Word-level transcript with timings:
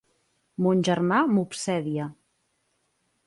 Mon 0.67 0.81
germà 0.87 1.19
m'obsedia. 1.35 2.09